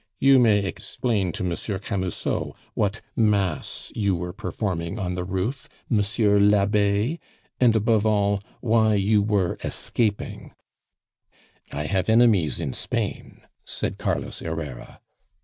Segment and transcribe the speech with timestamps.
[0.19, 6.39] "You may explain to Monsieur Camusot what mass you were performing on the roof, Monsieur
[6.39, 7.19] l'Abbe,
[7.59, 10.55] and, above all, why you were escaping"
[11.71, 15.01] "I have enemies in Spain," said Carlos Herrera.